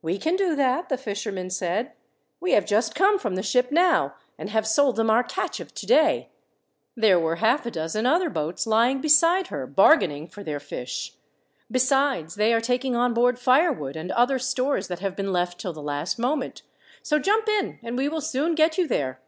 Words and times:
"We 0.00 0.16
can 0.16 0.36
do 0.36 0.56
that," 0.56 0.88
the 0.88 0.96
fishermen 0.96 1.50
said. 1.50 1.92
"We 2.40 2.52
have 2.52 2.64
just 2.64 2.94
come 2.94 3.18
from 3.18 3.34
the 3.34 3.42
ship 3.42 3.70
now, 3.70 4.14
and 4.38 4.48
have 4.48 4.66
sold 4.66 4.96
them 4.96 5.10
our 5.10 5.22
catch 5.22 5.60
of 5.60 5.74
today. 5.74 6.30
There 6.96 7.20
were 7.20 7.36
half 7.44 7.66
a 7.66 7.70
dozen 7.70 8.06
other 8.06 8.30
boats 8.30 8.66
lying 8.66 9.02
beside 9.02 9.48
her, 9.48 9.66
bargaining 9.66 10.28
for 10.28 10.42
their 10.42 10.60
fish. 10.60 11.12
Besides 11.70 12.36
they 12.36 12.54
are 12.54 12.60
taking 12.62 12.96
on 12.96 13.12
board 13.12 13.38
firewood 13.38 13.96
and 13.96 14.10
other 14.12 14.38
stores 14.38 14.88
that 14.88 15.00
have 15.00 15.14
been 15.14 15.30
left 15.30 15.60
till 15.60 15.74
the 15.74 15.82
last 15.82 16.18
moment. 16.18 16.62
So 17.02 17.18
jump 17.18 17.46
in 17.46 17.80
and 17.82 17.98
we 17.98 18.08
will 18.08 18.22
soon 18.22 18.54
get 18.54 18.78
you 18.78 18.88
there." 18.88 19.20